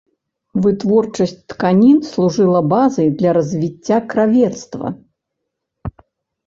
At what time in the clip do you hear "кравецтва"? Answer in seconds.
4.15-4.87